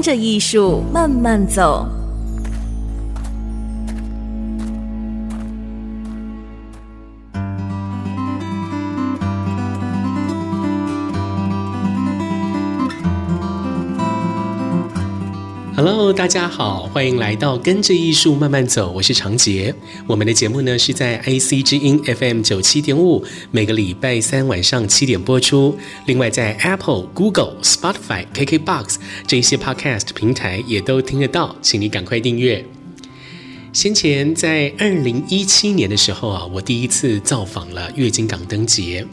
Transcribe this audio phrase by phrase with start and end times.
[0.00, 1.99] 跟着艺术慢慢走。
[15.92, 19.74] Hello，大家好，欢迎来到跟着艺术慢慢走，我是长杰。
[20.06, 25.76] 我们的节目呢是在 IC 之音 FM 九七点五，每个礼拜三晚上七点播出。
[26.06, 32.64] 另外在 Apple、Google、Spotify、KKBox 这些 Podcast 平台也都听得到，请你赶快订阅。
[33.72, 39.04] 先前在二零一七年的时候啊，我第一次造访了月津港灯节。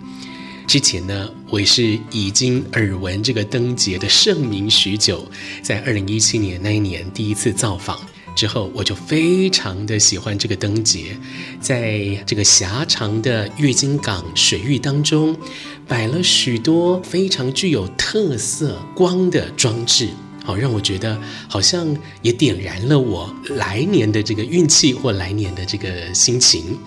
[0.68, 5.26] 之前呢，我也是已经耳闻这个灯节的盛名许久。
[5.64, 7.98] 在二零一七年那一年第一次造访
[8.36, 11.18] 之后，我就非常的喜欢这个灯节。
[11.62, 15.38] 在这个狭长的月津港水域当中，
[15.88, 20.10] 摆了许多非常具有特色光的装置，
[20.44, 26.78] 好让我觉得好像也点燃了我来年的这个运气或来年的这个心情。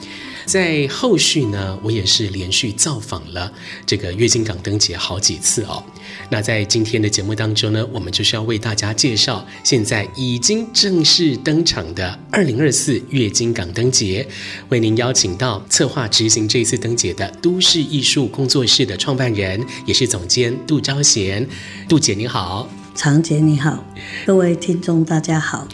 [0.51, 3.53] 在后续呢，我也是连续造访了
[3.87, 5.81] 这个月津港灯节好几次哦。
[6.29, 14.27] 那在今天的节目当中呢，我们就是要为大家介绍现在已经正式登场的二零二四月津港灯节，
[14.71, 21.48] 为您邀请到策划执行这次灯节的都市艺术工作室的创办人，也是总监杜昭贤。
[21.89, 23.84] 杜姐您好，长姐你好，
[24.27, 25.66] 各位听众大家好。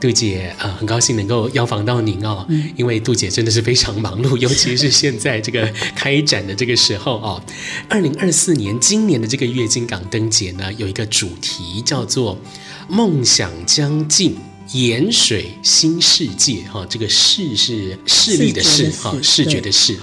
[0.00, 7.42] 杜姐啊、呃，很高兴能够邀访到您哦，嗯、因为杜姐真的是非常忙碌，尤其是现在这个开展的这个时候哦。
[7.88, 12.36] 二零二四年今年的这个月经港灯节呢，有一个主题叫做
[12.88, 14.36] “梦想将近，
[14.72, 19.96] 盐水新世界”哈、哦，这个“视”是视力的“视”哈，视觉的“视”。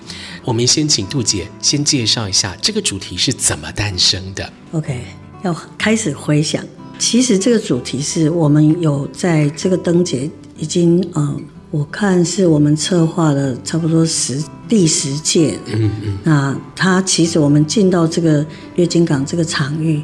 [0.45, 4.51] 我们先请杜姐先介绍一下这个主题是怎么诞生的。
[4.71, 5.03] OK，
[5.43, 6.63] 要开始回想。
[6.97, 11.41] 其实这个主题是我们有在这个灯节已经，嗯，
[11.71, 15.57] 我看是我们策划了差不多十第十届。
[15.67, 16.17] 嗯嗯。
[16.23, 18.45] 那它其实我们进到这个
[18.75, 20.03] 月津港这个场域，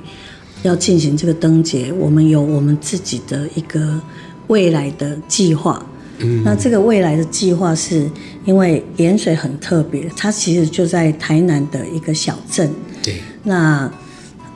[0.63, 3.99] 要进行这个灯节，我们有我们自己的一个
[4.47, 5.85] 未来的计划。
[6.19, 6.41] 嗯。
[6.45, 8.09] 那这个未来的计划是
[8.45, 12.71] 因为盐水很特别，它其实就在台南的一个小镇。
[13.03, 13.17] 对。
[13.43, 13.91] 那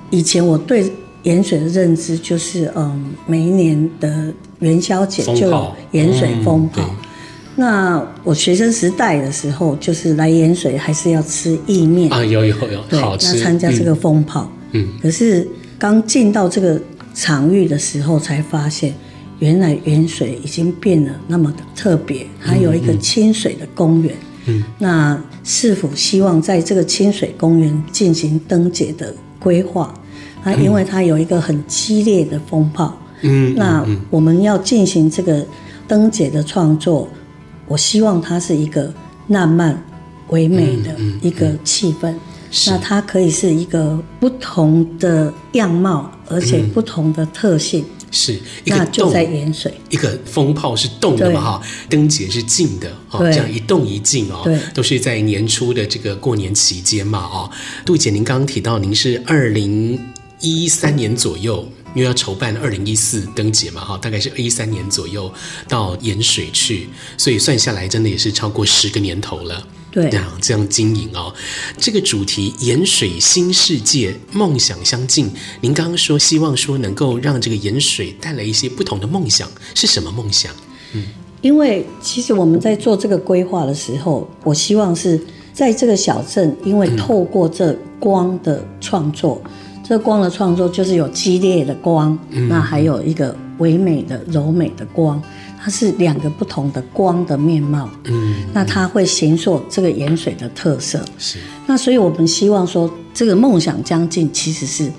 [0.09, 0.91] 以前我对。
[1.23, 6.81] 盐水的认知就是，嗯，每一年的元宵节就有盐水风炮。
[6.81, 6.95] 嗯、
[7.57, 13.35] 那我学生时代的时候，就是来盐水还是要吃意面啊，有有有，对，好吃。
[13.35, 15.45] 那参加这个风炮，嗯，可是
[15.77, 16.81] 刚进到这个
[17.13, 18.93] 场域的时候，才发现
[19.39, 24.15] 原来盐水已经变得那么的特别，还有一个清水的公园。
[24.45, 29.93] 嗯，那是否希望在这个清水公园进行灯节的规划？
[30.43, 35.45] 啊，因为它有一个很激烈的风暴，嗯，那我们要进行这个
[35.87, 37.09] 灯节的创作，
[37.67, 38.93] 我希望它是一个
[39.27, 39.83] 浪漫
[40.29, 42.13] 唯美的一个气氛，
[42.67, 57.51] 那它可以是一个不同的样貌，而且不同的特性，是，那就在盐水，一个风炮是动的嘛哈，灯节是静的，哦，这样一动一静哦，对，都是在年初的这个过年期间嘛，哦，
[57.85, 59.99] 杜姐，您刚刚提到您是二零。
[60.39, 65.31] 一三年左右，因为要筹办二零一四灯节嘛，哈，大概是一三年左右
[65.67, 69.67] 到盐水去，所以算下来真的也是超过十个年头了。
[69.91, 71.33] 对，这样这样经营哦。
[71.77, 80.53] 这个主题“盐水新世界，梦想相近”，您刚刚说希望说能够让这个盐水带来一些不同的梦想，是什么梦想？
[80.93, 81.03] 嗯，
[81.41, 85.19] 因为其实我们在做这个规划的时候，我希望是
[85.53, 89.41] 在这个小镇，因为透过这光的创作。
[89.43, 89.51] 嗯
[89.89, 95.19] 这光的创作就是有激烈的光，嗯、那还有一个唯美的柔美的光，
[95.59, 97.89] 它是两个不同的光的面貌。
[98.03, 101.03] 嗯，那它会形塑这个盐水的特色。
[101.17, 104.91] 是，那所以我们希望说，这个梦想将近，其实是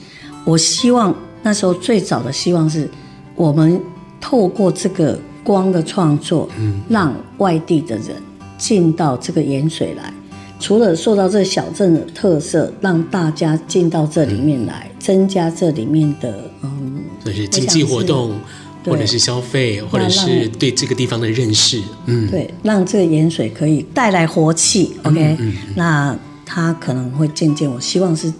[0.45, 1.15] 我希望
[1.45, 2.91] 那时候最早的希望是，
[3.37, 3.81] 我们
[4.21, 8.17] 透过这个光的创作，嗯，让外地的人
[8.59, 10.13] 进到这个盐水来。
[10.61, 18.39] 除了受到这小镇的特色，让大家进到这里面来，增加这里面的嗯就是经济活动，
[18.85, 21.83] 或者是消费，或者是对这个地方的认识。
[22.07, 24.93] 嗯，对，让这个盐水可以带来活气。
[25.05, 25.37] OK，
[25.75, 28.33] 那它可能会渐渐，我希望是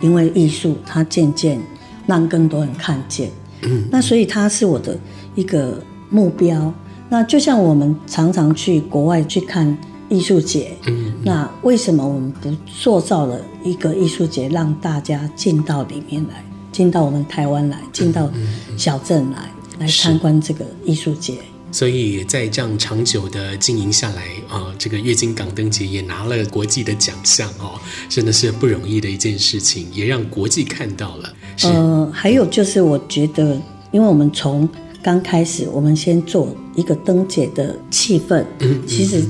[0.00, 1.60] 因为艺术，它渐渐
[2.06, 3.30] 让更多人看见。
[3.62, 4.98] 嗯，那所以它是我的
[5.36, 5.80] 一个
[6.10, 6.72] 目标。
[7.08, 9.76] 那就像我们常常去国外去看
[10.08, 18.30] 艺术节，嗯，那为什么我们不塑造了一个艺术节，让大家进到里面来，进到我们台湾来，进到
[18.76, 21.34] 小镇来，来参观这个艺术节？
[21.72, 27.78] 所以在这样长久的经营下来啊，这个月津港灯节也拿了国际的奖项哦，
[28.08, 31.32] 真的是不容易的一件事情，也让国际看到了。
[31.62, 33.54] 呃，还有就是我觉得，
[33.92, 34.68] 因为我们从
[35.00, 38.44] 刚开始，我们先做一个灯节的气氛。
[38.58, 39.24] 嗯，其实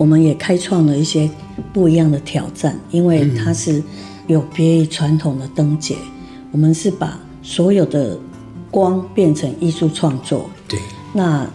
[0.00, 1.28] 我们也开创了一些
[1.74, 3.82] 不一样的挑战，因为它是
[4.28, 5.94] 有别于传统的灯节。
[6.52, 8.18] 我们是把所有的
[8.70, 10.48] 光变成艺术创作。
[10.66, 10.80] 对。
[11.12, 11.46] 那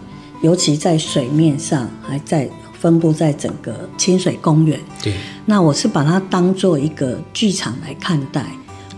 [0.43, 2.47] 尤其在水面上，还在
[2.79, 4.79] 分布在整个清水公园。
[5.01, 5.15] 对。
[5.47, 8.45] 那我是把它当做一个剧场来看待。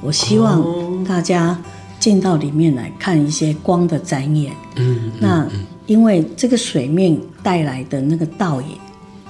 [0.01, 1.57] 我希望大家。
[1.99, 5.47] 进到里面来看一些光的展演，嗯，嗯，那
[5.87, 8.67] 因为这个水面带来的那个倒影，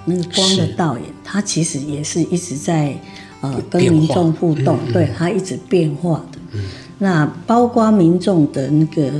[0.07, 2.98] 那个光的倒影，它其实也是一直在
[3.42, 6.39] 呃跟民众互动，对，它一直变化的。
[6.54, 6.62] 嗯、
[6.98, 9.12] 那包括民众的那个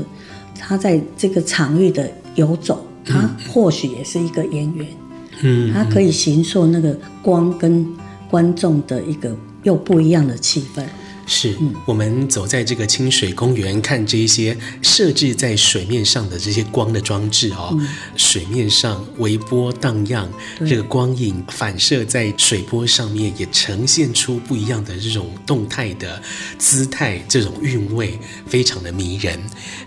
[0.58, 4.88] 他在这个场域的游走，他或许也是一个演员，
[5.42, 7.86] 嗯，他可以形塑那个光跟
[8.30, 10.84] 观众的一个又不一样的气氛。
[11.30, 20.30] 是我们走在这个清水公园，看这一些设置在水面上的这些光的装置哦，嗯、水面上微波荡漾，
[20.60, 26.22] 这个光影反射在水波上面，也呈现出不一样的这种动态的
[26.58, 29.38] 姿态，这种韵味非常的迷人。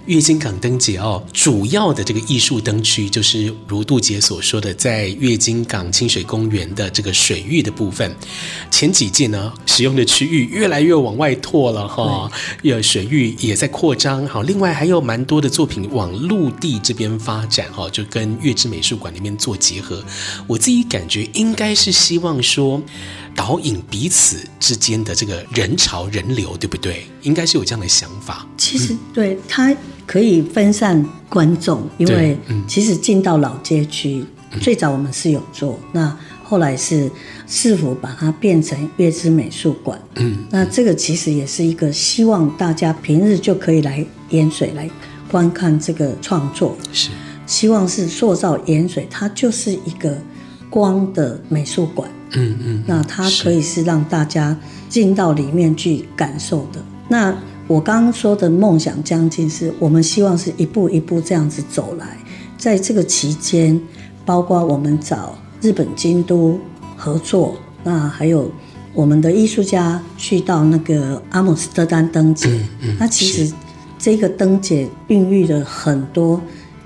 [0.05, 8.15] 月津港灯节哦，主要的这个艺术灯区就是如杜姐所说的，在月津港清水公园的这个水域的部分，
[8.71, 11.30] 前几届呢使用的区域越来越往外。
[11.37, 12.31] 拓了哈，
[12.63, 14.27] 有水域也在扩张。
[14.27, 20.03] 好，另外还有蛮多的作品往陆地这边发展哈，就跟月之美术馆里面做结合。
[20.47, 22.83] 我自己感觉应该是希望说，
[23.35, 27.07] 导引彼此之间的这个人潮人流，对不对？
[27.23, 28.47] 应该是有这样的想法。
[28.57, 29.75] 其实对它
[30.07, 32.37] 可以分散观众，因为
[32.67, 34.25] 其实进到老街区，
[34.61, 36.17] 最早我们是有做那。
[36.51, 37.09] 后来是
[37.47, 44.91] 市府把它变成月之美术馆，嗯，那这个其实也是一个希望大家平日就可以来盐水来
[45.31, 47.11] 观看这个创作，是。
[47.47, 50.19] 希望是塑造盐水，它就是一个
[50.69, 54.57] 光的美术馆，嗯嗯，那它可以是让大家
[54.89, 56.83] 进到里面去感受的。
[57.09, 57.33] 那
[57.69, 62.19] 我刚刚说的梦想将近，是我们希望是一步一步这样子走来，
[62.59, 63.81] 在这个期间，
[64.25, 65.39] 包括我们找。
[65.61, 66.59] 日本京都
[66.97, 68.51] 合作，那还有
[68.95, 73.53] 我们的艺术家去到那个阿姆斯特丹灯节，嗯嗯、那其实
[73.99, 76.41] 这个灯节孕育了很多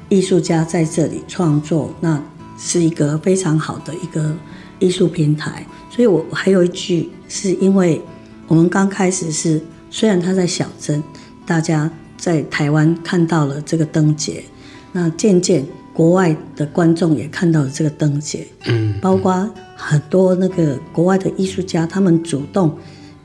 [0.09, 2.21] 艺术家在这里创作，那
[2.59, 4.35] 是一个非常好的一个
[4.81, 5.65] 艺术平台。
[5.89, 8.03] 所以我还有一句，是因为
[8.49, 9.61] 我们刚开始是
[9.91, 11.01] 虽然他在小镇，
[11.47, 14.43] 大家在台湾看到了这个灯节，
[14.91, 15.65] 那渐渐。
[15.95, 22.77] 国外的观众也看到了这个灯节，嗯，包括很多那个国外的艺术家，他们主动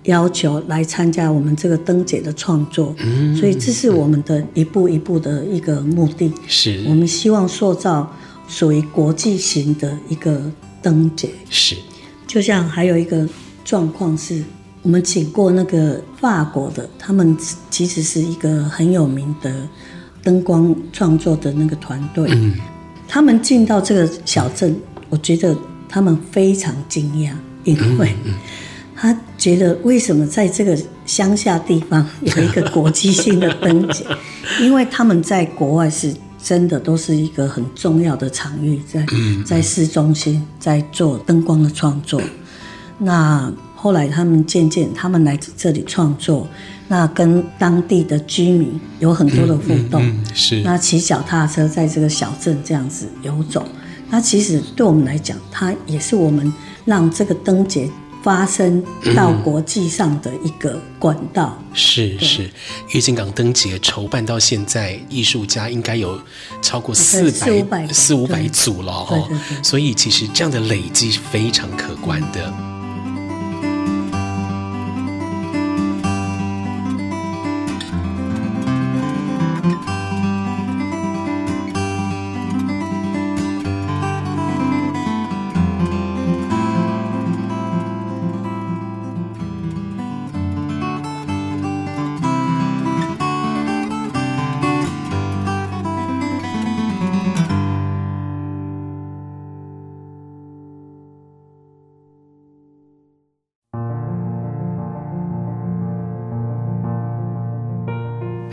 [0.03, 6.85] 要求来参加我们这个灯节的创作，嗯，所以这是我们的一步一步的一个目的，是。
[6.87, 8.15] 我们希望塑造
[8.47, 10.39] 属于国际型的一个
[10.79, 11.75] 灯节，是，
[12.27, 13.27] 就像还有一个
[13.65, 14.43] 状况是，
[14.83, 17.35] 我们请过那个法国的，他们
[17.71, 19.51] 其实是一个很有名的。
[20.23, 22.53] 灯光创作的那个团队，嗯、
[23.07, 24.75] 他们进到这个小镇，
[25.09, 25.55] 我觉得
[25.87, 27.31] 他们非常惊讶，
[27.63, 28.13] 因为
[28.95, 34.05] 他觉得为什么在这个乡下地方 有一个国际性的灯节？
[34.61, 39.05] 因为他们在国外是真的都是一个很重要的场域，在
[39.45, 42.21] 在市中心在做灯光的创作。
[42.97, 46.45] 那后来他们渐渐，他们来这里创作。
[46.91, 50.61] 那跟当地的居民有很多的互动，嗯嗯嗯、是。
[50.61, 53.63] 那骑脚踏车在这个小镇这样子游走，
[54.09, 56.51] 那其实对我们来讲，它也是我们
[56.85, 57.87] 让这个灯节
[58.23, 58.83] 发生
[59.15, 61.55] 到国际上的一个管道。
[61.61, 62.49] 嗯、是是，
[62.91, 66.19] 月津港灯节筹办到现在，艺术家应该有
[66.59, 67.31] 超过四
[67.65, 69.15] 百四五百组了哈，
[69.61, 72.68] 所以其实这样的累积是非常可观的。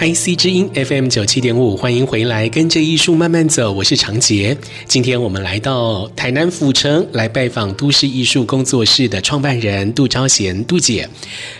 [0.06, 3.72] IC 之音 FM 九七点五，欢迎回来，跟着艺术慢慢走。
[3.72, 4.56] 我是长杰。
[4.86, 11.08] 今天我们来到台南府城来拜访都市艺术工作室的创办人杜昭贤杜姐。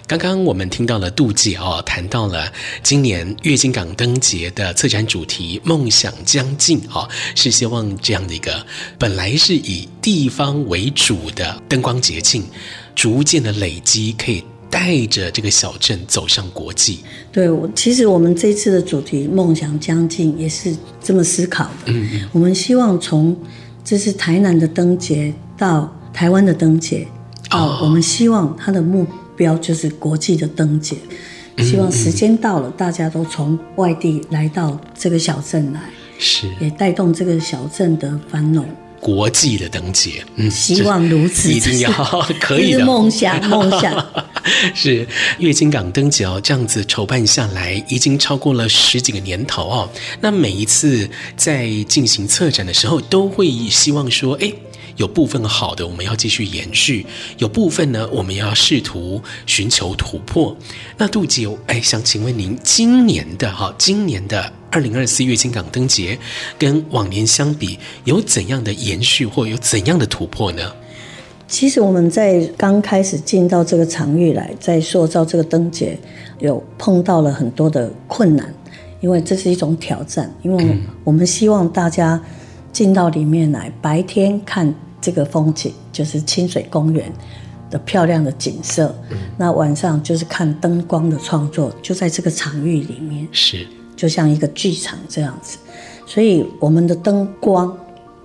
[0.07, 2.53] 刚刚我们听到了杜姐哦，谈到了
[2.85, 8.65] 今年月津港灯节的策展主题“梦想将近”哦，是希望这样的一个
[8.97, 12.45] 本来是以地方为主的灯光节庆，
[12.95, 14.45] 逐渐的累积可以。
[14.71, 17.01] 带着这个小镇走向国际。
[17.33, 21.71] 对，我其实我们这次的主题“梦想将近”也是这么思考的。
[21.93, 22.29] 嗯嗯。
[22.33, 23.37] 我们希望从
[23.85, 27.07] 这是台南的灯节到台湾的灯节，
[27.51, 29.07] 哦，我们希望它的目
[29.37, 30.97] 标就是国际的灯节。
[31.59, 35.81] 希望时间到了，大家都从外地来到这个小镇来，
[36.19, 38.67] 是也带动这个小镇的繁荣。
[39.07, 41.93] 国际的灯节，嗯，希望如此，一定要
[42.43, 44.05] 可以的梦想， 梦想
[44.75, 45.07] 是
[45.39, 49.89] 月津港灯节哦，这样子筹办下来已经超过了十几个年头哦。
[50.21, 54.53] 那每一次在进行策展的时候，都会希望说，哎。
[54.97, 57.05] 有部分好的，我们要继续延续；
[57.39, 60.57] 有部分呢，我们要试图寻求突破。
[60.97, 66.19] 那杜姐，哎，想请问您，今年的哈，今年的二零二四月津港灯节，
[66.59, 70.73] 跟往年相比，有怎样的延续，或有怎样的突破呢？
[71.47, 75.99] 其实我们在刚开始进到这个场域来，在塑造这个灯节，
[76.41, 78.53] 有碰到了很多的困难，
[79.01, 82.21] 因为这是一种挑战，因为我们希望大家
[82.73, 84.75] 进到里面来，白天看。
[85.07, 87.13] 这个风景就是清水公园
[87.71, 95.59] 的漂亮的景色，嗯、那晚上就是看灯光的创作，就在这个场域里面，是就像一个剧场这样子。
[96.05, 97.73] 所以我们的灯光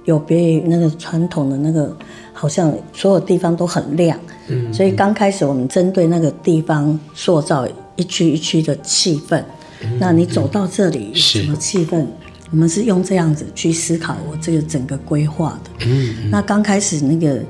[0.06, 1.96] 有别于那个传统的那个，
[2.34, 4.20] 好像所有地方都很亮。
[4.48, 9.40] 嗯，所以刚开始我们针对那个地方塑造一区一区的气氛。
[9.84, 12.08] 嗯、那你走到这里，什么气氛？
[12.52, 15.72] 我们是用这样子去思考我这个整个规划的。
[15.88, 17.42] 嗯，嗯，那刚开始那个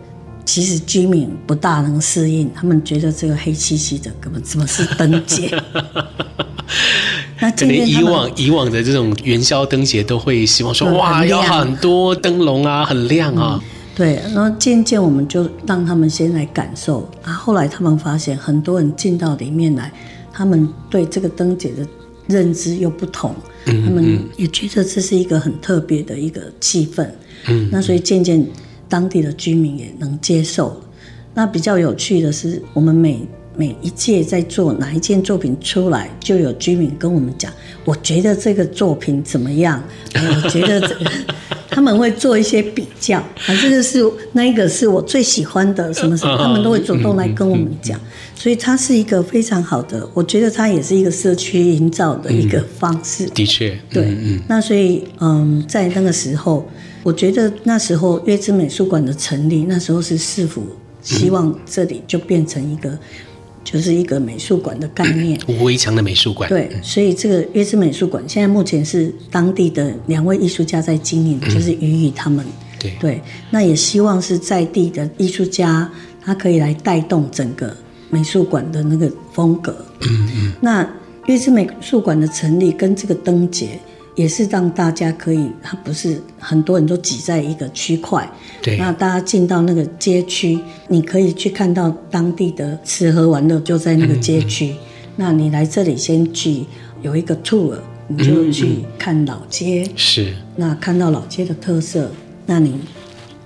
[0.45, 5.51] 其实居民不大能适应，他们觉得这个黑漆漆的，根本怎么是灯节？
[7.41, 13.59] 那可能以往以往的这种元宵灯节都会希望说，嗯、哇，有很多灯笼啊，很亮啊。
[13.59, 19.91] 嗯、对，然后渐渐我们就让他们先来感受，啊，后来他们发现很多人进到里面来，
[20.31, 21.83] 他们对这个灯节的
[22.31, 23.35] 认知又不同。
[23.65, 27.07] 他们也觉得这是一个很特别的一个气氛，
[27.47, 28.43] 嗯，那所以渐渐
[28.89, 30.81] 当地的居民也能接受。
[31.35, 33.21] 那比较有趣的是，我们每
[33.55, 37.53] 每一届在做哪一件作品出来，就有居民跟我们讲，
[37.85, 39.83] 我觉得这个作品怎么样？
[40.15, 41.11] 我觉得这个。
[41.71, 47.99] 他们会做一些比较， 啊，这个是那一个是我最喜欢的什么什么，他们都会主动来跟我们讲，
[48.35, 53.25] 所以它是一个非常好的，我觉得它也是一个社区营造的一个方式。
[53.27, 54.15] 的确，对，
[54.47, 56.69] 那所以嗯，在那个时候，
[57.01, 60.63] 我觉得那时候月之美术馆的成立，那时候是市府
[61.01, 62.99] 希望这里就变成一个。
[63.63, 66.49] 就是一个美术馆的概念，无围墙的美术馆。
[66.49, 72.45] 对，所以这个月之美术馆现在目前是当地的两位艺术家在经营，嗯、就是予以他们。
[72.79, 75.89] 对对，那也希望是在地的艺术家，
[76.21, 77.75] 他可以来带动整个
[78.09, 79.85] 美术馆的那个风格。
[80.01, 80.53] 嗯嗯。
[80.59, 80.87] 那
[81.27, 83.79] 月之美术馆的成立跟这个灯节。
[84.21, 88.29] 也是让大家可以，它不是很多人都挤在一个区块，
[88.61, 94.67] 对，那大家进到那个街区，你可以去看到当地的吃喝玩乐就在那个街区。
[94.67, 94.77] 嗯嗯，
[95.15, 96.65] 那你来这里先去
[97.01, 97.75] 有一个 tour，
[98.07, 102.11] 你就去看老街，是，那看到老街的特色，
[102.45, 102.79] 那你。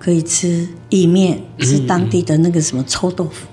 [0.06, 3.48] 可以吃意面，吃当地的那个什么臭豆腐，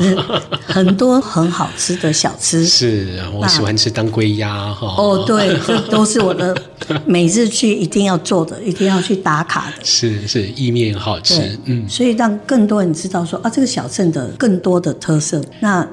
[0.00, 0.14] 嗯、
[0.66, 2.66] 很多很好吃的小吃。
[2.66, 4.86] 是，我喜欢吃当归鸭哈。
[4.98, 6.54] 哦，对，这都是我的
[7.06, 9.76] 每日去一定要做的，一定要去打卡的。
[9.82, 15.42] 是是，意面好吃，嗯，所以让更多人知道说啊，这个小镇的更多的特色。
[15.60, 15.88] 那。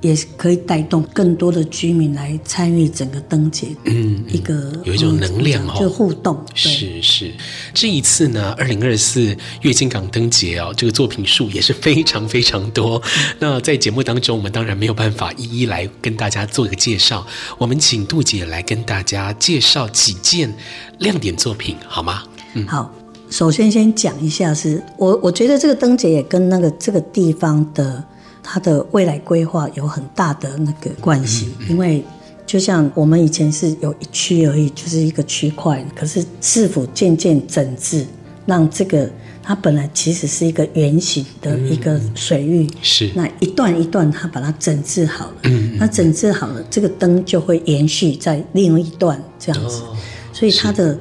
[0.00, 6.38] 也可以带动更多的居民来参与整个灯节，嗯，一个有一种能量哦，就互动。
[6.54, 7.32] 是是，
[7.74, 13.02] 这一次呢，二零二四月津港灯节哦，这个作品数也是非常非常多。
[13.04, 17.26] 嗯、那在节目当中，我们当然没有办法一一来跟大家做一个介绍，
[17.58, 20.54] 我们请杜姐来跟大家介绍几件
[21.00, 22.22] 亮点作品，好吗？
[22.54, 22.94] 嗯，好。
[23.30, 28.04] 首先先讲一下是，是我我觉得这个灯节也跟那个这个地方的。
[28.50, 32.02] 它的未来规划有很大的那个关系，因为
[32.46, 38.06] 就像我们以前是有一区而已，就是一个区块，可是是否渐渐整治，
[38.46, 39.06] 让这个
[39.42, 43.10] 它本来其实是一个圆形的一个水域，嗯、是。
[43.14, 49.94] 那一段一段，它把它整治好了，嗯，那整治好了，这个灯就会延续在另一段这样子，哦、
[50.32, 50.98] 所以它的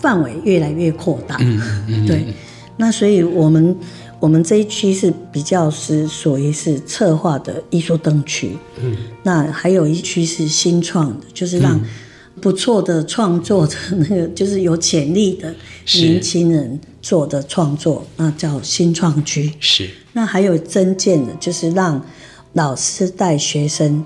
[0.00, 1.36] 范围越来越扩大，
[2.08, 2.26] 对，
[2.76, 3.76] 那所以我们。
[4.20, 11.80] 我们这一区是比较是属于是策划的艺术灯区，嗯，那还有一区是新创的，就是让
[12.40, 15.54] 不错的创作的那个，就是有潜力的
[15.94, 19.52] 年轻人做的创作，那叫新创区。
[19.60, 22.04] 是，那还有增建的，就是让
[22.54, 24.04] 老师带学生。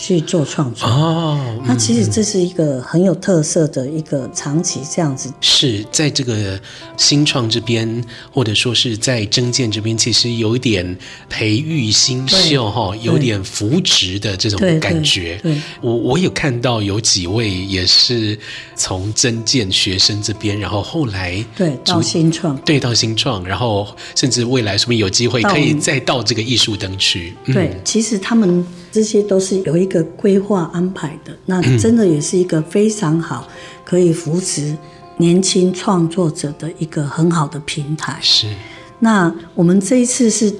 [0.00, 5.30] 去做创作哦，那其实这是一个很有特色的一个长期这样子。
[5.42, 6.58] 是在这个
[6.96, 8.02] 新创这边，
[8.32, 10.96] 或者说是在征建这边，其实有一点
[11.28, 15.38] 培育新秀哈，有点扶植的这种感觉。
[15.42, 18.38] 对，对对我我有看到有几位也是
[18.74, 27.36] 从征建学生这边，然后后来对到新创，对到新创，然后甚至未来说不定有机会可以再到这个艺术灯区。
[27.44, 28.66] 对，嗯、其实他们。
[28.92, 33.46] 这些都是有一个规划安排的，那真的也是一个非常好，
[33.84, 34.76] 可以扶持
[35.18, 38.18] 年轻创作者的一个很好的平台。
[38.20, 38.52] 是。
[38.98, 40.52] 那我们这一次是，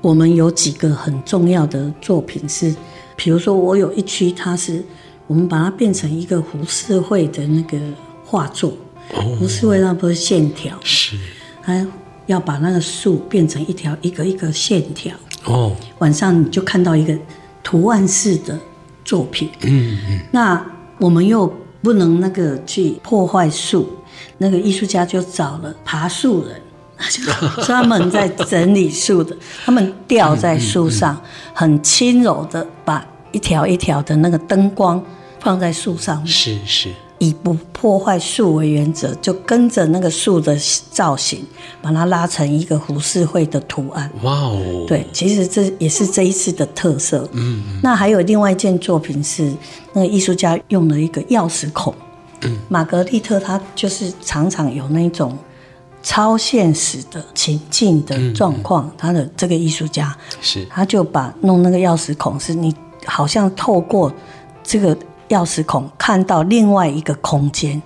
[0.00, 2.74] 我们有几个很重要的作品是，
[3.16, 4.82] 比如说我有一区，它是
[5.26, 7.78] 我们把它变成一个胡适会的那个
[8.24, 8.72] 画作。
[9.12, 9.36] 哦。
[9.38, 10.74] 胡适会那不是线条？
[10.82, 11.18] 是。
[11.62, 11.86] 他
[12.26, 15.14] 要把那个树变成一条一个一个线条。
[15.44, 15.76] 哦。
[15.98, 17.14] 晚上你就看到一个。
[17.64, 18.56] 图案式的
[19.04, 20.64] 作品，嗯嗯，那
[20.98, 21.52] 我们又
[21.82, 23.88] 不能那个去破坏树，
[24.38, 26.60] 那个艺术家就找了爬树人，
[27.10, 27.22] 就
[27.64, 31.20] 专门在整理树的，他们吊在树上，
[31.52, 35.02] 很轻柔的把一条一条的那个灯光
[35.40, 36.90] 放在树上面，是是。
[37.24, 40.54] 以不破坏树为原则，就跟着那个树的
[40.90, 41.42] 造型，
[41.80, 44.10] 把它拉成一个胡适会的图案。
[44.22, 44.84] 哇哦！
[44.86, 47.26] 对，其实这也是这一次的特色。
[47.32, 49.50] 嗯，那还有另外一件作品是，
[49.94, 51.94] 那个艺术家用了一个钥匙孔。
[52.42, 55.36] 嗯，玛格丽特她就是常常有那种
[56.02, 62.74] 超现实的情境的状况，他的这个艺术家是，他就把弄那个钥匙孔，是你
[63.06, 64.12] 好像透过
[64.62, 64.94] 这个。
[65.34, 67.82] 钥匙孔看到另外一个空间，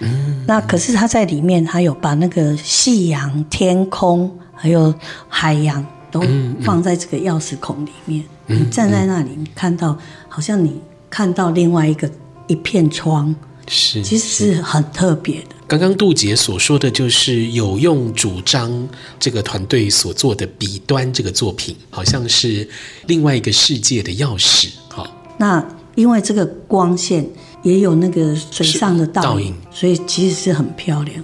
[0.00, 4.94] 嗯，那可是他在里面，他有把那个夕阳、天空还有
[5.28, 6.22] 海洋都
[6.62, 8.22] 放在这个钥匙孔里面。
[8.46, 9.96] 你站在那里，你看到
[10.28, 12.10] 好像你看到另外一个
[12.48, 13.34] 一片窗，
[13.68, 15.48] 是，其实是很特别的。
[15.68, 18.88] 刚刚杜姐所说的就是有用主张
[19.20, 22.68] 这个团队所做的笔端这个作品，好像是
[23.06, 24.70] 另外一个世界的钥匙。
[24.88, 25.06] 好，
[25.38, 25.64] 那。
[25.94, 27.26] 因为这个光线
[27.62, 31.22] 也有那个水上的倒影，所以其实是很漂亮。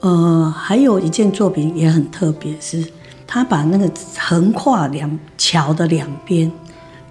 [0.00, 2.84] 呃，还有一件作品也很特别，是
[3.26, 6.50] 他把那个横跨两桥的两边，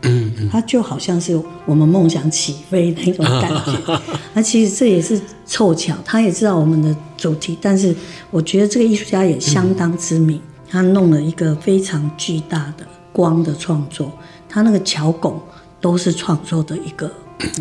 [0.04, 4.00] 嗯，嗯，它就好像是我们梦想起飞那种感觉。
[4.36, 7.96] 那其实这也是凑巧，他也知道我们的主题，但是
[8.30, 14.12] 我觉得这个艺术家也相当知名，他弄了一个非常巨大的光的创作，
[14.48, 15.42] 他那个桥拱。
[15.84, 17.12] 都是创作的一个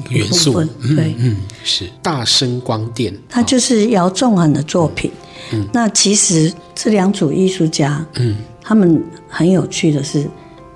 [0.09, 0.53] 元素，
[0.95, 1.91] 对，嗯，是。
[2.01, 5.11] 大声光电，它就是姚仲涵的作品。
[5.53, 10.31] 嗯，那其实这两组艺术家，嗯，他们很有趣的是，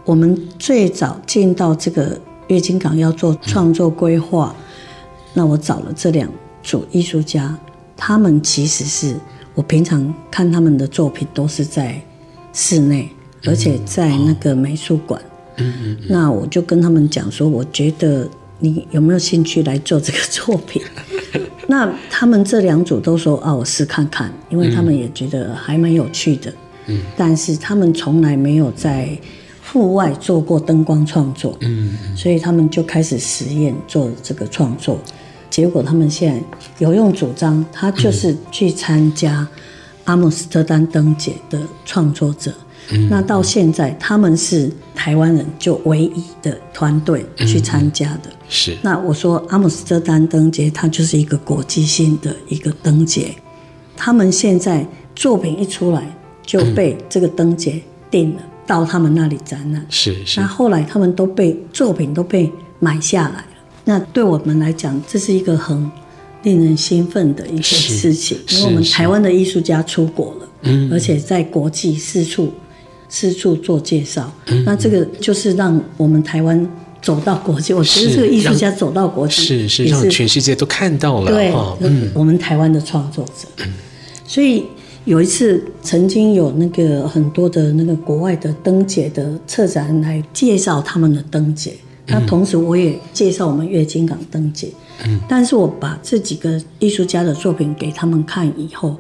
[0.05, 4.53] 我们最早进到这个月津港要做创作规划，
[5.33, 6.29] 那我找了这两
[6.65, 7.57] 组艺术家，
[7.97, 9.15] 他们其实是
[9.55, 12.03] 我平常看他们的作品都是在
[12.53, 13.09] 室内，
[13.45, 15.23] 而且在那个美术馆。
[15.23, 20.83] 嗯嗯，那我就跟他们讲说，我觉得你有没有兴趣来做这个作品？
[21.69, 26.53] 那他们这两组都说啊，我试看看，因为他们也觉得还蛮有趣的。
[26.87, 29.09] 嗯，但是他们从来没有在
[29.73, 31.57] 户外做过灯光创作。
[31.61, 34.99] 嗯，所以他们就开始实验做这个创作。
[35.51, 36.41] 结果他们现在
[36.79, 39.47] 有用主张，他就是去参加
[40.05, 42.53] 阿姆斯特丹灯节的创作者。
[43.11, 48.31] 那到现在，他们是台湾人就唯一的团队去参加的。
[48.49, 48.77] 是。
[48.81, 53.35] 那我说阿姆斯特丹灯节，它就是一个国际性的一个灯节。
[53.97, 59.85] 他们现在作品一出来，就被这个灯节定了，到他们那里展览。
[59.89, 60.41] 是是。
[60.41, 63.47] 那后来他们都被作品都被买下来了。
[63.85, 65.91] 那对我们来讲，这是一个很
[66.45, 72.53] 令人兴奋的一件事情，因为我们台湾的艺术家出国了，嗯，而且在国际四处。
[73.09, 76.69] 四处做介绍，嗯、那这个就是让我们台湾
[77.01, 77.69] 走到国际。
[77.69, 81.31] 是我觉得这个艺术家走到国际，是是让全世界都看到了。
[81.31, 83.49] 对，嗯、我们台湾的创作者。
[83.59, 83.73] 嗯、
[84.27, 84.65] 所以
[85.05, 91.75] 有一次，曾经有那个很多的那个国外的灯节的策展来介绍他们的灯节，
[92.07, 94.69] 那同时我也介绍我们月津港灯节。
[95.07, 98.97] 嗯，但是我把这几个艺术家的作品给他们看以后，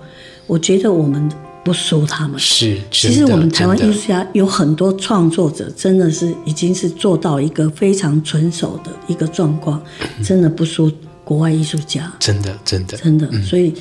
[0.47, 1.29] 我觉得我们
[1.66, 2.38] 不输他们。
[2.38, 9.83] 是，其实我们台湾艺术家有很多创作者，真的是已经是做到一个非常纯熟的一个状况，
[10.24, 10.88] 真的不输
[11.24, 12.12] 国外艺术家。
[12.20, 13.29] 真的，真的，真的。
[13.42, 13.74] 所以，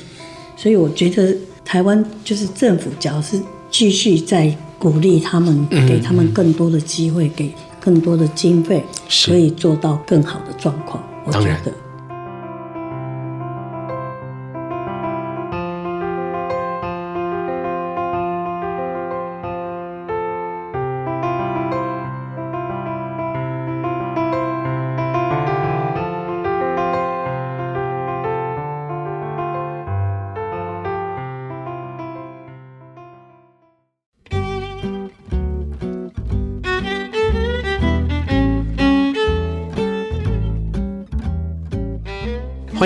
[0.56, 1.32] 所以我觉得。
[1.66, 3.36] 台湾就是政府，只要是
[3.72, 8.84] 继续在鼓励他们，给他们更多的机会，给更多的经费，
[9.24, 11.02] 可以做到更好的状况。
[11.24, 11.85] 我觉得。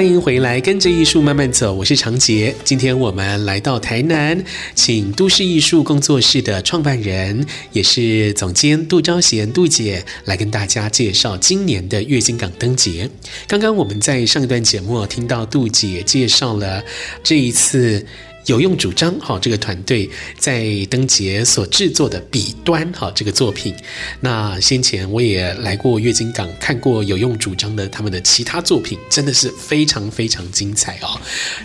[0.01, 1.75] 欢迎回来，跟着艺术慢慢走。
[1.75, 2.55] 我是长杰。
[2.65, 4.43] 今天我们来到台南，
[4.75, 13.11] 请都市艺术工作室的创办人，也是总监杜昭贤杜姐来跟大家介绍今年的月经港灯节。
[13.47, 16.83] 刚刚我们在上一段节目听到杜姐介绍了
[17.23, 18.07] 这一次。
[18.47, 23.75] 有用主张，好，这个团队在灯节所制作的笔端，好，这个作品。
[24.21, 31.21] 那先前我也来过月津港，看过有用主张的他们的其他作品，真的是非常非常精彩哦。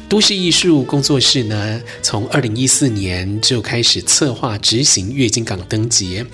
[0.10, 6.26] 都市艺术工作室呢，从二零一四年就开始策划执行月津港灯节。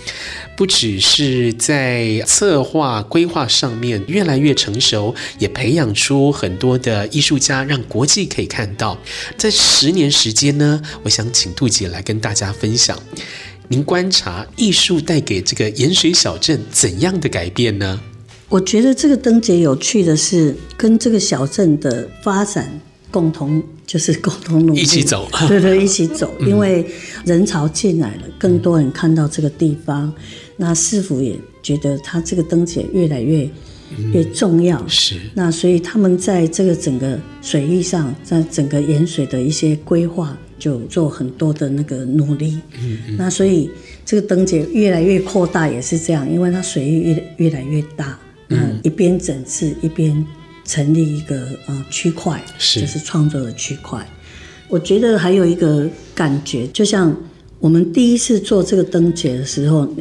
[0.61, 8.95] 不只是在策划规划上面越来越成熟，也培养出很多的艺术家，让国际可以看到。
[9.35, 12.95] 在十年时间呢，我想请杜姐来跟大家分享，
[13.69, 17.99] 您观察艺术带给这个盐水小镇怎样的改变呢？
[18.47, 22.79] 我觉得这个灯节有趣的是，跟这个小镇的发展。
[23.09, 26.33] 共同就是共同努力，一起走，对对，一起走。
[26.47, 26.89] 因为
[27.25, 30.13] 人潮进来了，更多人看到这个地方，
[30.57, 33.49] 那市府也觉得他这个灯节越来越
[34.13, 34.85] 越重要。
[34.87, 42.59] 是，那所以他们在这个整个水域上，在整个盐水的一些规划，就做很多的那个努力。
[42.81, 43.15] 嗯嗯。
[43.17, 43.69] 那所以
[44.05, 50.25] 这个灯节越来越扩大，也是这样，因为它水域越越来越大，那，一边整治一边。
[50.63, 54.07] 成立一个呃区块，是就是创作的区块。
[54.69, 57.13] 我觉得还有一个感觉，就像
[57.59, 59.91] 我们第一次做这个灯节的时候，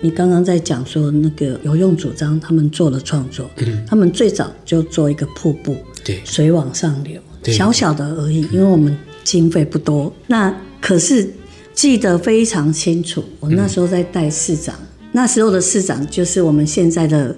[0.00, 10.12] 你刚刚在讲说那个有用主张，他们做了创作，嗯，他们最早就做一个瀑布，对，水往上流，小小的而已，因为我们经费不多。
[10.26, 11.28] 那可是
[11.74, 14.74] 记得非常清楚，我那时候在带市长，
[15.12, 17.36] 那时候的市长就是我们现在的。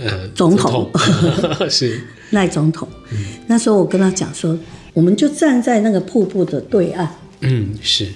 [0.00, 0.88] 呃，总统，
[1.68, 2.00] 是
[2.30, 2.86] 赖总统。
[3.10, 4.56] 嗯，那时候我跟他讲说，
[4.92, 7.10] 我们就站在那个瀑布的对岸。
[7.40, 8.06] 嗯，是。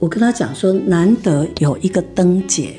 [0.00, 2.72] 我跟他讲说，难得有一个灯节，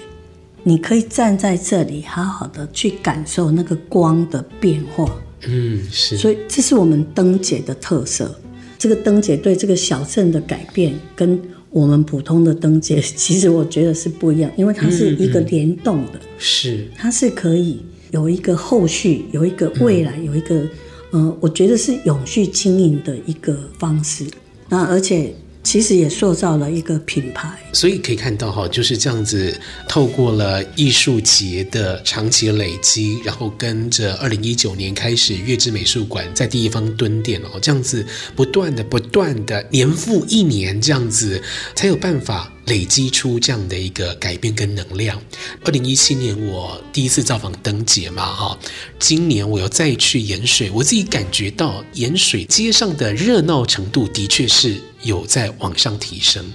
[0.63, 5.05] 你可以站在这里，好好的去感受那个光的变化。
[5.47, 6.17] 嗯，是。
[6.17, 8.35] 所以这是我们灯节的特色。
[8.79, 16.19] 这个灯节对这个小镇的改变，跟我们普通的灯节， 其实我觉得是不一样，因为它是一个联动的。
[16.39, 16.87] 是。
[16.97, 17.85] 它是可以。
[18.09, 20.67] 有一个后续，有一个未来，有一个，
[21.11, 24.25] 呃，我觉得是永续经营的一个方式。
[24.69, 25.35] 那而且。
[25.63, 29.55] 其实也塑造了一个品牌，所以可以看到哈，就是这样子，
[29.87, 41.41] 透过了艺术节的长期累积，然后跟着二零一九年开始月之美术馆在地方蹲点哦，这样子不断的、不断的年复一年这样子，
[41.75, 45.21] 才有办法累积出这样的一个改变跟能量。
[45.63, 48.59] 二零一七年我第一次造访灯节嘛哈，
[48.99, 54.81] 今年我要再去盐水，我自己感觉到盐水街上的热闹程度的确是。
[55.03, 56.45] 有在往上提升，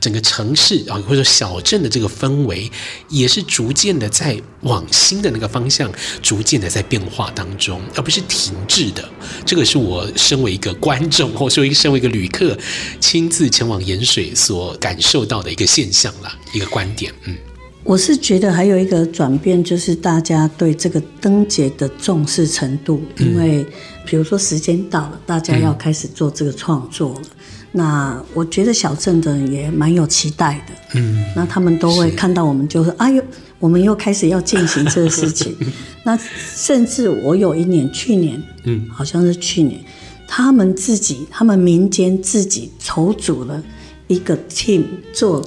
[0.00, 2.70] 整个城市啊，或者说小镇的这个氛围，
[3.08, 5.92] 也是逐渐的在往新的那个方向，
[6.22, 9.08] 逐渐的在变化当中，而不是停滞的。
[9.44, 12.56] 这个是我身为一个观众，或者说身为一个旅客，
[13.00, 17.12] 亲自前往盐水所感受到的一个现象啦，一个观点。
[17.24, 17.36] 嗯，
[17.84, 23.66] 我是觉得还有一个转变，就是大家对这个灯节的重视程度，因为
[24.06, 27.22] 比如说时间到了，大家要开始做这个创作了。
[27.70, 33.22] 那我觉得小镇的人也蛮有期待的，嗯，那他们都会看到我们，就说：“哎呦，
[33.58, 35.54] 我们又开始要进行这个事情。”
[36.02, 36.18] 那
[36.56, 39.78] 甚至我有一年，去年，嗯，好像是去年，
[40.26, 43.62] 他们自己，他们民间自己筹组了
[44.08, 45.42] 一个 team 做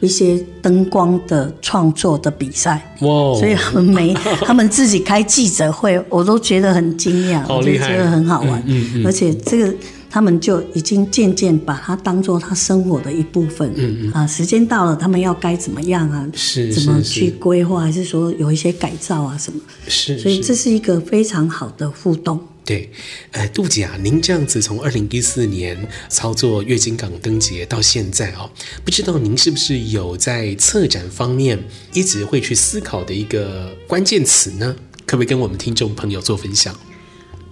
[0.00, 3.08] 一些灯光的创作的比赛，哇！
[3.38, 4.12] 所以他们每
[4.44, 9.72] 他们自己开记者会，我都觉得很惊讶，我觉得很好玩，嗯嗯，而且这个。
[10.10, 13.72] 他们就已经渐渐把它当做他生活的一部分。
[13.76, 16.28] 嗯嗯啊，时间到了，他们要该怎么样啊？
[16.34, 19.60] 是，怎么去规划，还是说有一些改造啊什么？
[19.88, 22.40] 是，所以这是一个非常好的互动。
[22.64, 22.90] 对，
[23.30, 28.50] 呃，杜姐啊，您这样子从二零一四年操作月经港灯节到现在哦，
[28.84, 34.74] 不知道您是不是有在策展方面一直会去思考的一个关键词呢？
[35.06, 36.74] 可不可以跟我们听众朋友做分享？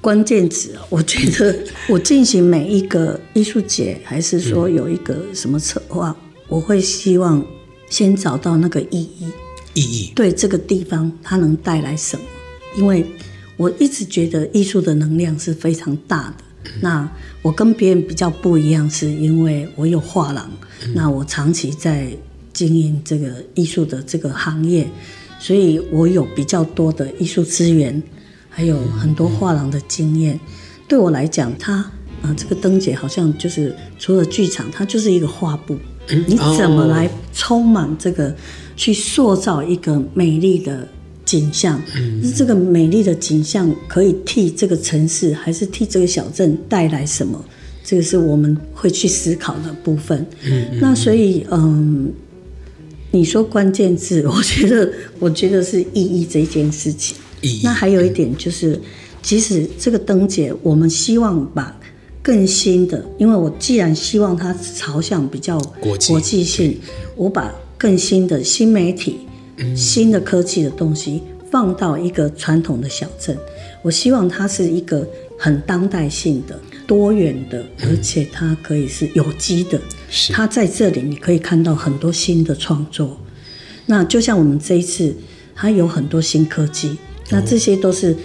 [0.04, 7.42] 关键词， 我觉得我进行每一个艺术节，还是说有一个什么策划，嗯、我会希望
[7.88, 9.32] 先找到那个意义，
[9.72, 12.22] 意义对这个地方它能带来什么？
[12.76, 13.06] 因为
[13.56, 16.44] 我一直觉得艺术的能量是非常大的。
[16.64, 20.50] 嗯、那我跟别人比较不一样，是因为我有画廊，
[20.84, 22.14] 嗯、那我长期在
[22.52, 24.86] 经营这个艺术的这个行业，
[25.38, 28.02] 所以我有比较多的艺术资源。
[28.54, 30.38] 还有很多画廊的经验，
[30.86, 31.74] 对我来讲，它
[32.22, 35.76] 啊，这个灯节好像就是除了剧场，它就是一个画布。
[36.28, 38.32] 你怎么来充满这个，
[38.76, 40.86] 去塑造一个美丽的
[41.24, 41.82] 景象？
[42.22, 47.44] 是这个美丽的景象可以替这个城市，还是替这个小镇带来什么？
[47.82, 50.24] 这个是我们会去思考的部分。
[50.80, 52.12] 那所以，嗯，
[53.10, 57.16] 你说关键字，我觉得，我觉得是意义这件事情。
[57.62, 58.80] 那还有一点就是，
[59.22, 61.78] 即使这个灯节，我们希望把
[62.22, 66.78] 更新的，因为我既然希望它朝向比较国际性，
[67.16, 69.20] 我把更新的新媒体、
[69.76, 73.36] 新的科技的东西放到一个传统的小镇，
[73.82, 75.06] 我希望它是一个
[75.38, 79.78] 很当代性的、多元的，而且它可以是有机的。
[80.32, 83.18] 它在这里你可以看到很多新的创作。
[83.86, 85.14] 那就像我们这一次，
[85.54, 86.96] 它有很多新科技。
[87.30, 88.16] 那这些都是，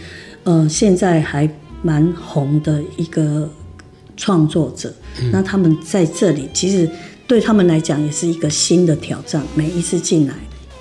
[0.43, 1.49] 呃，现在还
[1.81, 3.49] 蛮红的一个
[4.17, 4.93] 创作者。
[5.21, 6.89] 嗯、那他们在这里，其实
[7.25, 9.41] 对他们来讲也是一个新的挑战。
[9.55, 10.33] 每一次进来，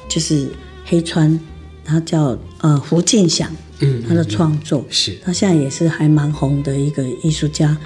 [0.08, 0.48] 就是
[0.84, 1.38] 黑川，
[1.84, 7.78] 他叫呃胡进祥，嗯，他的创作是，他现在也是还蛮红的一个艺术家。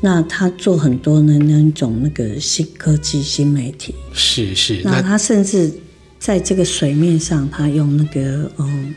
[0.00, 4.82] 那他做很多的那种那个新科技、新媒体，是是。
[4.84, 5.72] 那他甚至
[6.18, 8.94] 在这个水面上，他用那个嗯。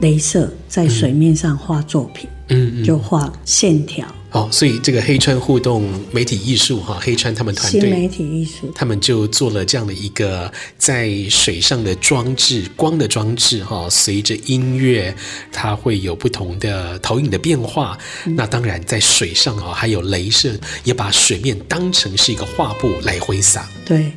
[0.00, 4.06] 镭射在水面上画作品，嗯，就画线条。
[4.32, 15.14] 哦，所以这个黑川互动媒体艺术哈，黑川他们团队，新媒体艺术，他们就做了这样的一个在水上的装置，光的装置哈，随着音乐，
[15.52, 17.96] 它会有不同的投影的变化。
[18.26, 23.68] 嗯、那当然，在水上啊，还有镭射，也把水面当成是一个画布来挥洒。
[23.86, 24.10] 对。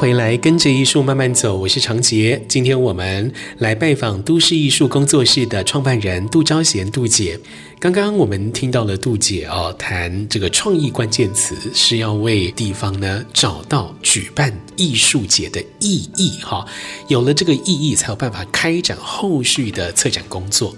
[0.00, 1.54] 回来，跟着艺术慢慢走。
[1.58, 2.42] 我是长杰。
[2.48, 7.38] 今天我们来拜访都市艺术工作室的创办人杜昭贤杜姐。
[7.78, 16.64] 刚刚我们听到了杜姐哦，谈这个创意关键词是要为地方呢找到举办艺术节的意义哈。
[17.08, 20.74] 有了这个意义，才有办法开展后续的策展工作。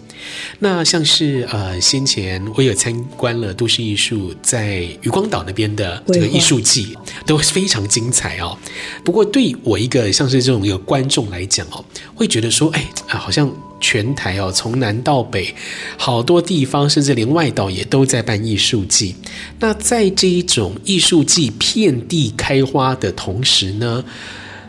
[0.61, 8.57] 那像是呃，先前我有参观了都市艺术在渔光岛那边的这个艺术季，都非常精彩哦。
[9.05, 15.55] 不过对我一个像是这种一个观众来讲哦，会觉得说，哎啊，好像全台哦，从南到北，
[15.97, 19.17] 好多地方，甚至连外岛也都在办艺术季。
[19.59, 24.05] 那在这一种艺术季遍地开花的同时呢，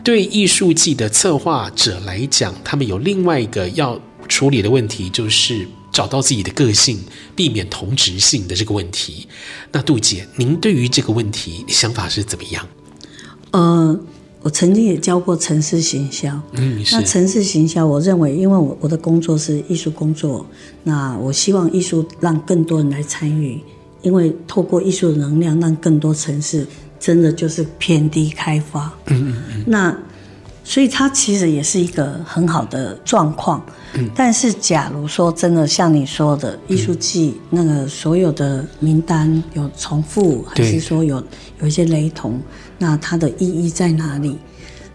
[0.02, 4.00] 对艺术季的策划者来讲，他们有另外一个要。
[4.28, 6.98] 处理的问题就是找到自己的个性，
[7.36, 9.26] 避免同质性的这个问题。
[9.72, 12.66] 那杜姐，您对于这个问题想法是怎么样？
[13.52, 13.98] 呃，
[14.42, 16.40] 我曾经也教过城市行销。
[16.52, 16.96] 嗯，是。
[16.96, 20.44] 那城市行销，我认为，因为我我的工作是艺术工作，
[20.82, 23.60] 那我希望艺术让更多人来参与，
[24.02, 26.66] 因为透过艺术的能量，让更多城市
[26.98, 28.92] 真的就是遍地开花。
[29.06, 29.64] 嗯嗯嗯。
[29.66, 29.96] 那
[30.64, 33.64] 所以它其实也是一个很好的状况。
[33.92, 41.22] 嗯，但是假如说真的像你说的，艺术季那个所有的名单有重复，还是说有
[41.60, 42.40] 有一些雷同，
[42.78, 44.38] 那它的意义在哪里？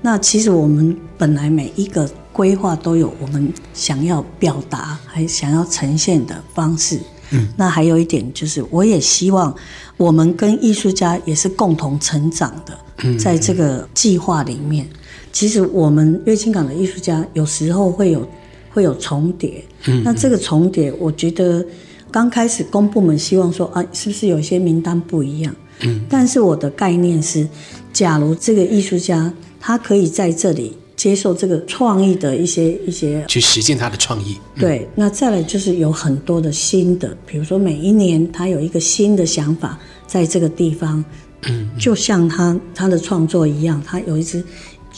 [0.02, 7.00] 那其实我们本来每一个规划都有我们想要表达还想要呈现的方式。
[7.32, 9.54] 嗯，那还有一点就是，我也希望
[9.98, 14.90] 我们跟艺术家也是共同成长的，在这个计划里面，
[15.32, 18.28] 其实我们月清港的艺术家有时候会有
[18.70, 19.64] 会有重叠。
[19.88, 21.66] 嗯，那这个重叠，我觉得
[22.12, 25.56] 刚开始公部门希望说啊，是不是有些名单不一样？
[25.82, 27.48] 嗯，但是我的概念是，
[27.94, 30.76] 假如这个艺术家他可以在这里。
[31.00, 34.36] 接受这个创意的一些一些，去实践他的创意。
[34.58, 41.02] 对，那再来就是有很多的新的，比如说每一年他有一个新的想法，在这个地方，
[41.44, 44.44] 嗯，就像他他的创作一样，他有一支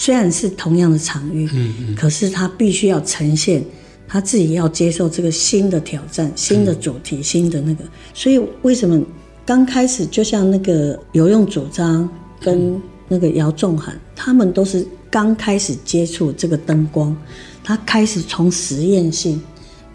[0.02, 3.64] 虽然是同样的场域，嗯嗯，可是他必须要呈现
[4.08, 7.84] 他自己要接受这个新的挑战、新的主题、新的那个。
[8.12, 9.00] 所以为什么
[9.46, 12.10] 刚开始就像那个有用主张
[12.40, 14.84] 跟那个姚仲涵，他们都是。
[15.12, 17.14] 刚开始接触这个灯光，
[17.62, 19.42] 他开始从实验性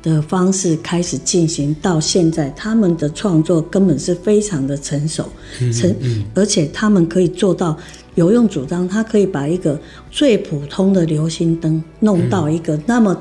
[0.02, 5.26] 的方式开始进行，到现在他们的创作根本是非常的成熟，
[5.72, 5.96] 成
[6.34, 7.74] 而且他们可以做到
[8.16, 9.78] 有用主张，他可以把一个
[10.10, 13.16] 最普通的流星灯弄到一个那么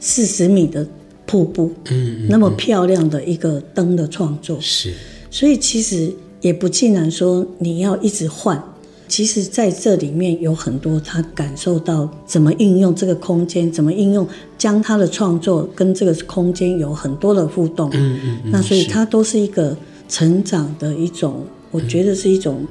[0.00, 0.84] 四十米的
[1.24, 4.92] 瀑布，嗯，那么漂亮的一个灯的创作，是，
[5.30, 8.62] 所以其实也不尽然说你要一直换。
[9.06, 17.88] 其实，在这里面有很多他感受到怎么运用这个空间，怎么应用，将他的创作跟这个空间有很多的互动。
[17.94, 19.74] 嗯嗯，那所以他都是一个
[20.10, 22.66] 成长的一种，我觉得是一种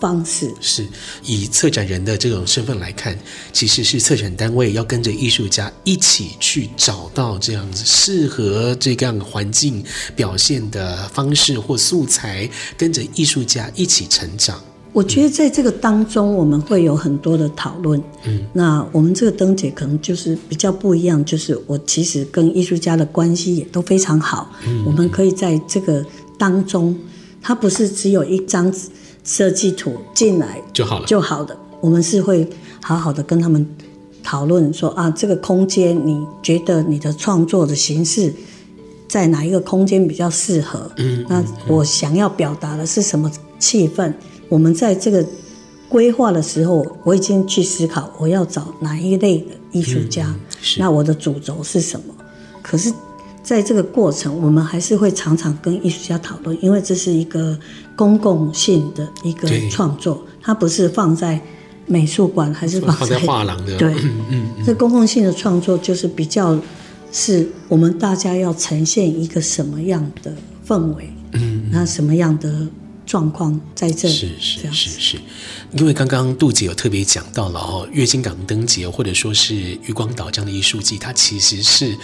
[0.00, 0.52] 方式。
[0.60, 0.86] 是
[1.24, 3.18] 以策展人的这种身份来看，
[3.52, 9.82] 其实是策展单位要跟着艺术家一起去找到这样子适合这样环境
[10.16, 14.62] 表现的方式或素材，跟着艺术家一起成长。
[14.94, 18.02] 我觉得在这个当中，我们会有很多的讨论。
[18.24, 24.50] 嗯，那我们这个灯姐可能就是比较不一样，就是我其实跟艺术家的关系也都非常好。
[24.66, 26.04] 嗯，我们可以在这个
[26.38, 26.98] 当中，
[27.42, 28.74] 它不是只有一张
[29.28, 31.54] 设计图进来就好了就好的。
[31.82, 32.48] 我们是会
[32.82, 33.64] 好好的跟他们
[34.22, 38.32] 讨论说啊，这个空间你觉得你的创作的形式
[39.06, 40.90] 在哪一个空间比较适合？
[40.96, 44.10] 嗯，那我想要表达的是什么气氛？
[44.48, 45.22] 我们在这个
[45.90, 50.40] 规划的时候，我已经去思考我要找哪一类的艺术家，嗯、
[50.78, 52.14] 那我的主轴是什么？
[52.62, 52.90] 可是，
[53.42, 57.58] 在这个过程，我们还是会常常跟艺术家讨论，因为这是一个
[57.98, 61.40] 公共性的一个创作，它不是放在
[61.86, 63.76] 美术馆，还是放在画廊的。
[63.76, 66.56] 对，嗯嗯，这公共性的创作就是比较
[67.10, 70.32] 是我们大家要呈现一个什么样的
[70.66, 72.68] 氛围，嗯，那什么样的。
[73.08, 75.16] 状况在这里是是是是，
[75.72, 79.54] 因为刚刚杜姐有特别讲到了哦，月津港灯节或者说是
[79.86, 81.96] 渔光岛这样的艺术季，它其实是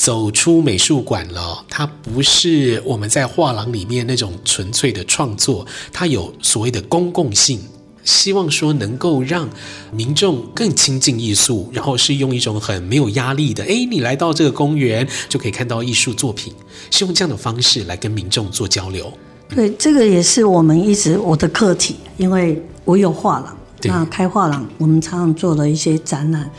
[0.00, 7.60] 走出美术馆了，它不是我们在画廊里面那种纯粹的创作，它有所谓的公共性，
[8.02, 9.46] 希望说能够让
[9.92, 16.50] 民众更亲近艺术，然后是用一种很没有压力的，诶，你来到这个公园就可以看到艺术作品，
[16.90, 19.12] 是用这样的方式来跟民众做交流。
[19.50, 26.50] 对，这个也是我们一直我的课题，因为我有画廊，那开画廊，我们常常做的一些展览，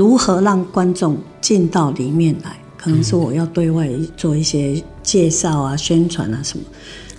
[0.00, 3.86] 如何让观众进到里面来，可能是我要对外
[4.16, 6.64] 做一些介绍啊、宣传啊什么。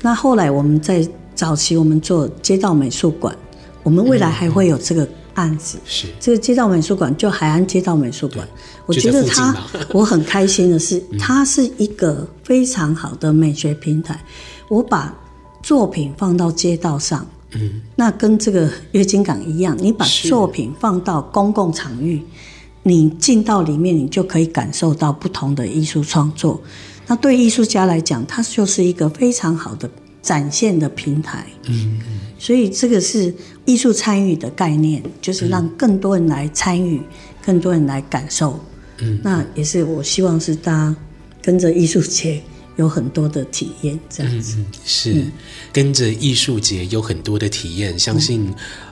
[0.01, 3.37] 那后来我们在早期我们做街道美术馆，
[3.83, 8.47] 我们未来还会有这个案子，是这个街道美术馆，就海岸街道美术馆。
[8.87, 9.55] 我觉得它，
[9.93, 14.19] 我很开心的是，它是一个非常好的美学平台。
[14.69, 15.15] 我把
[15.61, 22.19] 作品放到街道上，嗯，那跟这个月经港一样，你把作品放到公共场域，
[22.83, 26.61] 你进到里面，你就可以感受到不同的艺术创作。
[27.07, 29.89] 那对艺术家来讲，它就是一个非常好的
[30.21, 31.99] 展现的平台，嗯，
[32.37, 33.33] 所以这个是
[33.65, 37.01] 艺术参与的概念，就是让更多人来参与，
[37.45, 38.59] 更多人来感受，
[38.99, 40.95] 嗯，那也是我希望是大家
[41.41, 42.41] 跟着艺术节。
[42.77, 45.31] 有很多的体验，这样子、嗯、是、嗯、
[45.73, 47.99] 跟着艺术节有很多的体验。
[47.99, 48.51] 相信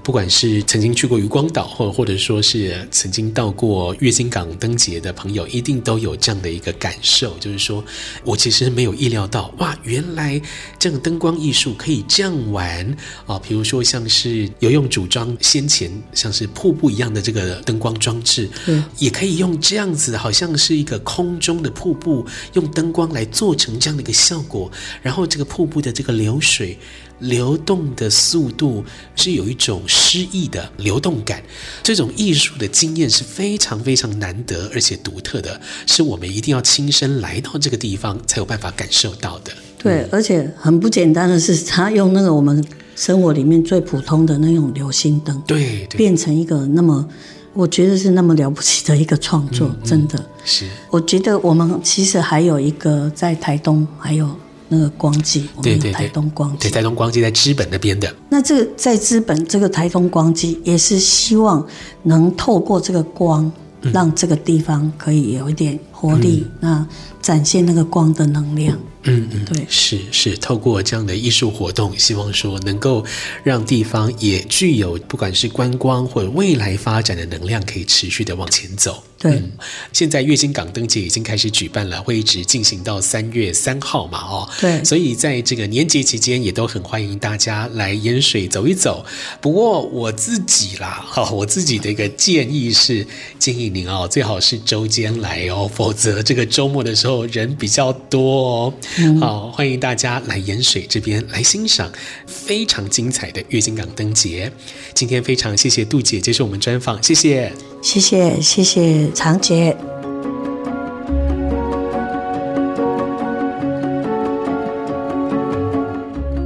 [0.09, 7.85] 不管是曾经去过渔光岛，或或者说是曾经到过月津港灯节的朋友，一定都有这样的一个感受，就是说
[8.23, 10.41] 我其实没有意料到，哇，原来
[10.79, 12.97] 这个灯光艺术可以这样玩
[13.27, 13.37] 啊！
[13.37, 24.71] 比如说像是有用组装先前像是瀑布一样的这个灯光装置，嗯，也可以用这样子，好像是一个空中的瀑布，用灯光来做成这样的一个效果，
[25.03, 26.79] 然后这个瀑布的这个流水。
[27.19, 28.83] 流动的速度
[29.15, 31.43] 是有一种诗意的流动感，
[31.83, 39.51] 这种艺术的经验是非常非常难得而且独特的，是我们一定要亲身来到这个地方才有办法感受到的。
[39.77, 42.63] 对，而且很不简单的是，他用那个我们
[42.95, 47.07] 生活里面最普通的那种流星灯，对，对，变成一个那么，
[47.53, 50.67] 我觉得是那么了不起的一个创作，嗯嗯，真的是。
[50.89, 54.29] 我觉得我们其实还有一个在台东，还有。
[54.69, 58.15] 那个光机，对对对，台东光机，对台东光机在资本那边的。
[58.29, 61.65] 那这个在资本这个台东光机，也是希望
[62.03, 63.51] 能透过这个光，
[63.81, 66.87] 嗯、让这个地方可以有一点活力，嗯、那
[67.21, 68.73] 展现那个光的能量。
[68.75, 73.05] 嗯嗯嗯，对，是是，透过这样的艺术活动，希望说能够
[73.43, 79.01] 让地方也具有不管是观光或者未来发展的能量，可以持续的往前走。
[79.17, 79.51] 对，嗯，
[79.91, 89.05] 现在月津港灯节已经开始举办了，会一直进行到三月三号嘛，哦，对，所以在这个年节期间，也都很欢迎大家来盐水走一走。
[89.41, 93.05] 不过我自己啦，哈，我自己的一个建议是，
[93.37, 98.73] 建议您哦，最好是周间来哦，否则这个周末的时候人比较多哦。
[99.19, 101.91] 好，欢迎大家来盐水这边来欣赏
[102.25, 104.51] 非常精彩的月津港灯节。
[104.93, 109.75] 今天非常谢谢杜姐接受我们专访，谢谢，谢谢，谢谢常姐。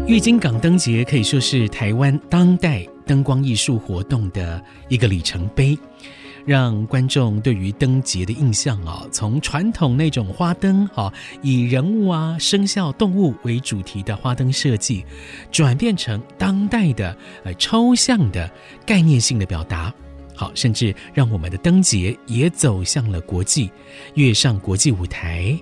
[0.05, 5.77] 月津港灯节可以说是台湾当代灯光艺术活动的一个里程碑。
[6.45, 15.05] 让观众对于灯节的印象啊，从传统那种花灯啊，以人物啊、生肖、动物为主题的花灯设计，
[15.51, 18.49] 转变成当代的呃抽象的
[18.85, 19.93] 概念性的表达。
[20.35, 23.71] 好，甚至让我们的灯节也走向了国际，
[24.15, 25.57] 跃上国际舞台。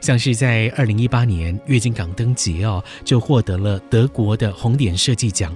[0.00, 5.54] 像是在二零一八年月津港灯节哦，就获得了德国的红点设计奖。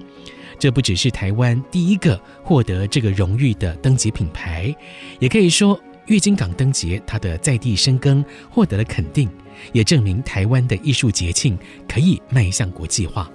[0.59, 4.75] 这不只是台湾第一个获得这个荣誉的灯节品牌，
[5.21, 9.29] 也可以说月津港灯节它的在地深耕获得了肯定，
[9.73, 11.57] 也证明台湾的艺术节庆
[11.89, 13.31] 可以迈向国际化。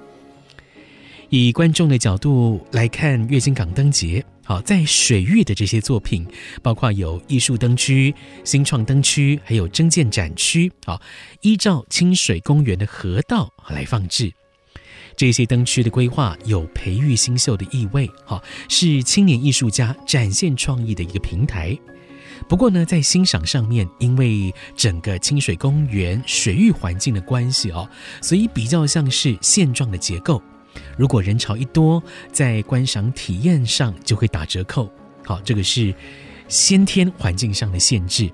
[1.30, 6.28] 以观众的角度来看月津港灯节，好，在水域的这些作品，
[6.62, 8.14] 包括有艺术灯区、
[8.44, 11.02] 新创灯区，还有征建展区，好，
[11.42, 14.32] 依照清水公园的河道来放置。
[15.16, 21.78] 这些灯区的规划有培育新秀的意味，哈，是青年艺术家展现创意的一个平台。
[22.49, 27.88] 不过呢，在欣赏上面，因为整个清水公园水域环境的关系哦，
[28.22, 30.41] 所以比较像是线状的结构。
[30.97, 34.91] 如果人潮一多，在观赏体验上就会打折扣。
[35.24, 35.93] 好，这个是
[36.49, 38.30] 先天环境上的限制。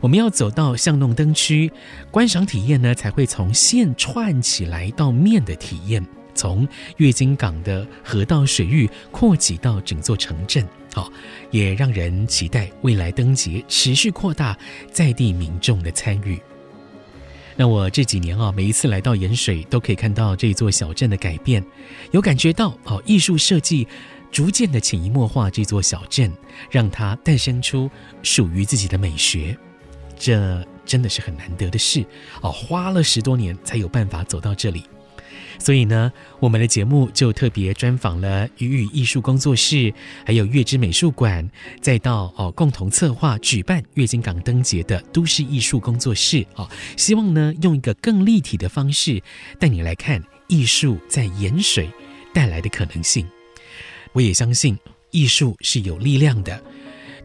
[0.00, 1.70] 我们要走到巷弄灯区，
[2.10, 6.66] 观赏体验呢才会从线串起来到面的体验，从
[6.98, 11.10] 月津港的河道水域扩及到整座城镇，好，
[11.50, 14.56] 也让人期待未来灯节持续扩大
[14.90, 16.40] 在地民众的参与。
[17.58, 21.64] 那我这几年啊，每一次来到盐水，都可以看到这座小镇的改变，
[22.10, 23.88] 有感觉到哦，艺术设计
[24.30, 26.30] 逐渐的潜移默化这座小镇，
[26.70, 27.90] 让它诞生出
[28.22, 29.56] 属于自己的美学。
[30.18, 32.04] 这真的是很难得的事
[32.40, 34.84] 哦，花了十多年才有办法走到这里，
[35.58, 39.92] 所以呢，我们的节目就特别专访了鱼语艺术工作室，
[40.24, 41.48] 还有月之美术馆，
[41.80, 49.22] 再到哦共同策划举办月津港灯节的都市艺术工作室哦，希望呢用一个更立体的方式
[49.58, 51.90] 带你来看艺术在盐水
[52.32, 53.26] 带来的可能性。
[54.12, 54.78] 我也相信
[55.10, 56.62] 艺术是有力量的。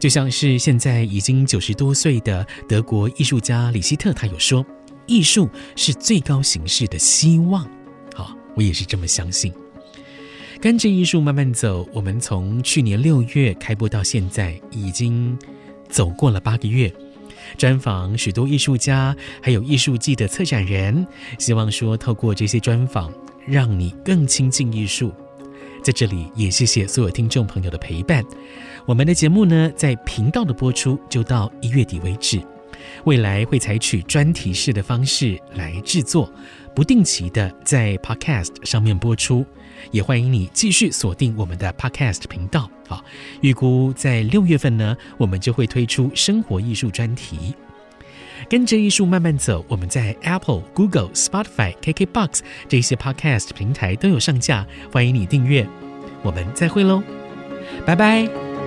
[0.02, 4.66] 就像是现在已经九十多岁的德国艺术家李希特，他有说，
[5.06, 7.62] 艺术是最高形式的希望。
[8.12, 9.54] 好，我也是这么相信。
[10.60, 15.38] 跟着艺术慢慢走，我们从去年六月开播到现在，已经
[15.88, 16.92] 走过了八个月，
[17.56, 21.06] 专访许多艺术家，还有艺术季的策展人，
[21.38, 23.12] 希望说透过这些专访，
[23.46, 25.12] 让你更亲近艺术。
[25.80, 28.24] 在这里也谢谢所有听众朋友的陪伴。
[28.86, 32.40] 我们的节目呢，在频道的播出就到一月底为止。
[33.04, 36.30] 未来会采取专题式的方式来制作，
[36.74, 39.46] 不定期的在 Podcast 上面播出。
[39.90, 42.68] 也欢迎你继续锁定我们的 Podcast 频道。
[42.88, 43.04] 好，
[43.40, 47.54] 预估在六月份呢，我们就会推出生活艺术专题。
[48.48, 55.66] 跟着艺术慢慢走，我们在 Apple、Google、Spotify、KKBox 这些 Podcast 平台都有上架，欢迎你订阅。
[56.22, 57.02] 我们再会喽，
[57.86, 58.51] 拜拜。